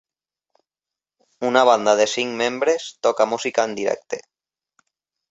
[1.49, 4.19] Una banda de cinc membres toca música en directe.